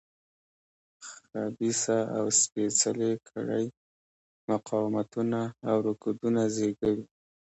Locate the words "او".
2.17-2.25, 5.69-5.75